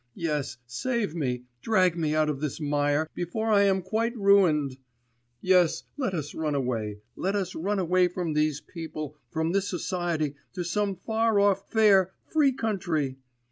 Yes, 0.15 0.57
save 0.65 1.13
me, 1.13 1.43
drag 1.61 1.95
me 1.95 2.15
out 2.15 2.27
of 2.27 2.39
this 2.39 2.59
mire, 2.59 3.07
before 3.13 3.51
I 3.51 3.65
am 3.65 3.83
quite 3.83 4.17
ruined! 4.17 4.79
Yes, 5.41 5.83
let 5.95 6.15
us 6.15 6.33
run 6.33 6.55
away, 6.55 7.01
let 7.15 7.35
us 7.35 7.53
run 7.53 7.77
away 7.77 8.07
from 8.07 8.33
these 8.33 8.61
people, 8.61 9.15
from 9.29 9.51
this 9.51 9.69
society 9.69 10.33
to 10.53 10.63
some 10.63 10.95
far 10.95 11.39
off, 11.39 11.69
fair, 11.69 12.13
free 12.25 12.51
country! 12.51 13.17